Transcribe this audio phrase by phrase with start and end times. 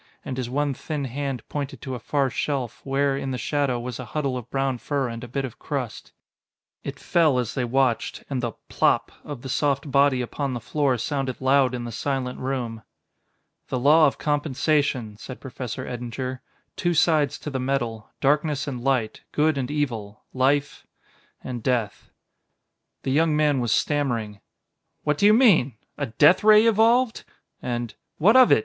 [0.25, 3.99] And his one thin hand pointed to a far shelf, where, in the shadow, was
[3.99, 6.11] a huddle of brown fur and a bit of crust.
[6.83, 10.97] It fell as they watched, and the "plop" of the soft body upon the floor
[10.97, 12.81] sounded loud in the silent room.
[13.67, 16.41] "The law of compensation," said Professor Eddinger.
[16.75, 18.09] "Two sides to the medal!
[18.21, 20.87] Darkness and light good and evil life...
[21.43, 22.09] and death!"
[23.03, 24.39] The young man was stammering.
[25.03, 25.75] "What do you mean?
[25.95, 27.23] a death ray evolved?"
[27.61, 28.59] And: "What of it?"